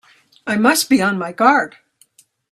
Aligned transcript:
I 0.47 0.57
must 0.57 0.89
be 0.89 0.99
on 0.99 1.19
my 1.19 1.31
guard! 1.31 1.77